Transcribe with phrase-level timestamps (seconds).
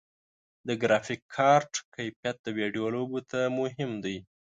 [0.67, 4.17] د ګرافیک کارت کیفیت د ویډیو لوبو ته مهم دی.